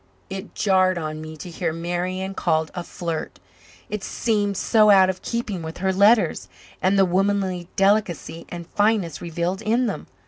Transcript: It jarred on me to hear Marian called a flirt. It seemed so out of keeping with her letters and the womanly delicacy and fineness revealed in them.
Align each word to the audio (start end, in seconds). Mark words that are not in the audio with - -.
It 0.31 0.55
jarred 0.55 0.97
on 0.97 1.21
me 1.21 1.37
to 1.37 1.47
hear 1.51 1.71
Marian 1.71 2.33
called 2.33 2.71
a 2.73 2.83
flirt. 2.83 3.39
It 3.87 4.03
seemed 4.03 4.57
so 4.57 4.89
out 4.89 5.11
of 5.11 5.21
keeping 5.21 5.61
with 5.61 5.77
her 5.77 5.93
letters 5.93 6.49
and 6.81 6.97
the 6.97 7.05
womanly 7.05 7.67
delicacy 7.75 8.47
and 8.49 8.65
fineness 8.65 9.21
revealed 9.21 9.61
in 9.61 9.85
them. 9.85 10.07